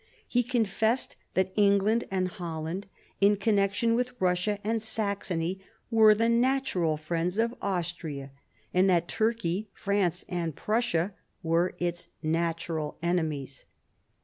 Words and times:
He 0.27 0.41
confessed 0.41 1.15
that 1.35 1.53
England 1.55 2.05
and 2.09 2.27
Holland 2.27 2.87
in 3.19 3.35
connection 3.37 3.93
with 3.93 4.17
Eussia 4.17 4.57
and 4.63 4.81
Saxony 4.81 5.59
were 5.91 6.15
the 6.15 6.27
natural 6.27 6.97
friends 6.97 7.37
of 7.37 7.53
Austria, 7.61 8.31
and 8.73 8.89
that 8.89 9.07
Turkey, 9.07 9.69
France, 9.73 10.25
and 10.27 10.55
Prussia 10.55 11.13
were 11.43 11.75
its 11.77 12.07
natural 12.23 12.97
enemies. 13.03 13.65